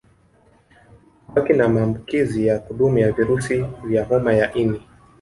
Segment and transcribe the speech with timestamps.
[1.27, 4.81] Hubaki na maambukizi ya kudumu ya virusi vya homa ya ini